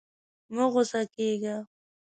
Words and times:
مه 0.53 0.65
غوسه 0.71 1.01
کېږه. 1.13 1.55